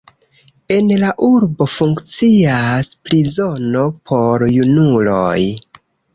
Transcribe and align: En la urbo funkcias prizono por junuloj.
En 0.75 0.87
la 1.03 1.11
urbo 1.27 1.67
funkcias 1.73 2.91
prizono 3.09 3.85
por 4.13 4.49
junuloj. 4.57 5.39